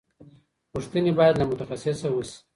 [0.73, 2.37] پوښتنې باید له متخصص وشي.